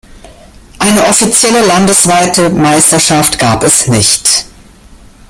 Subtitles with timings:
[0.79, 4.45] Eine offizielle landesweite Meisterschaft gab es nicht.